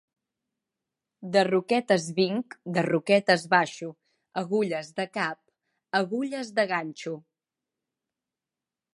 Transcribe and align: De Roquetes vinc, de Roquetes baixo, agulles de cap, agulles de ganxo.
De 1.35 1.41
Roquetes 1.47 2.05
vinc, 2.19 2.55
de 2.77 2.83
Roquetes 2.87 3.43
baixo, 3.51 3.89
agulles 4.41 4.89
de 5.01 5.05
cap, 5.19 5.39
agulles 5.99 6.49
de 6.61 6.65
ganxo. 6.73 7.13